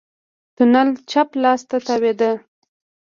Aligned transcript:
تونل 0.55 0.89
چپ 1.11 1.29
لاس 1.43 1.61
ته 1.69 1.77
تاوېده. 1.85 2.31